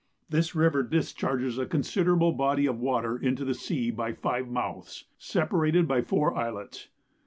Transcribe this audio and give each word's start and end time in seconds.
This 0.29 0.55
river 0.55 0.81
discharges 0.81 1.59
a 1.59 1.67
considerable 1.67 2.31
body 2.31 2.65
of 2.65 2.79
water 2.79 3.17
into 3.19 3.45
the 3.45 3.53
sea 3.53 3.91
by 3.91 4.13
five 4.13 4.47
mouths, 4.47 5.05
separated 5.19 5.87
by 5.87 6.01
four 6.01 6.35
islets. 6.35 6.87